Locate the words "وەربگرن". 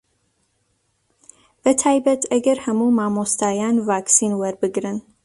4.37-4.97